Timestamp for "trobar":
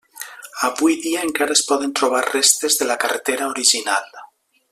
2.01-2.23